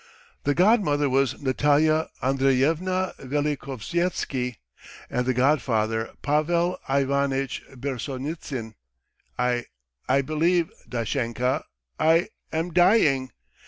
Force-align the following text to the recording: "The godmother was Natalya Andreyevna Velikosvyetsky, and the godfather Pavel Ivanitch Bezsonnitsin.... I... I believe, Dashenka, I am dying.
"The 0.45 0.55
godmother 0.55 1.07
was 1.11 1.39
Natalya 1.43 2.09
Andreyevna 2.23 3.13
Velikosvyetsky, 3.19 4.55
and 5.11 5.27
the 5.27 5.33
godfather 5.35 6.09
Pavel 6.23 6.79
Ivanitch 6.89 7.61
Bezsonnitsin.... 7.75 8.73
I... 9.37 9.67
I 10.09 10.23
believe, 10.23 10.71
Dashenka, 10.89 11.65
I 11.99 12.29
am 12.51 12.73
dying. 12.73 13.31